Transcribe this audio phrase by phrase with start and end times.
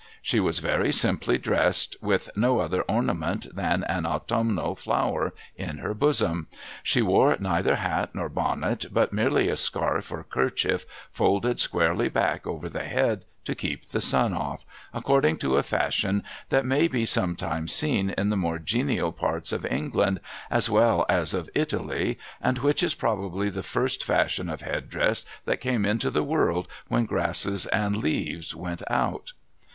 [0.23, 5.93] She was very simply dressed, with no other ornament than an autumnal flower in her
[5.93, 6.47] bosom.
[6.81, 12.47] She wore neither hat nor bonnet, but merely a scarf or kerchief, folded squarely back
[12.47, 14.65] over the head, to keep the sun off,—
[15.01, 19.67] according to a fashion that may be sometimes seen in the more genial parts of
[19.67, 24.89] England as well as of Italy, and which is probably the first fashion of head
[24.89, 29.33] dress that came into the world when grasses and leaves went out.